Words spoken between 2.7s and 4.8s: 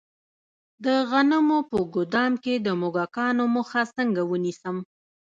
موږکانو مخه څنګه ونیسم؟